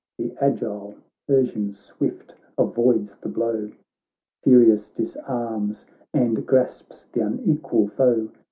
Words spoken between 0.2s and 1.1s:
IV 25 The agile